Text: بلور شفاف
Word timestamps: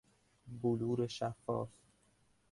بلور 0.61 1.07
شفاف 1.07 1.69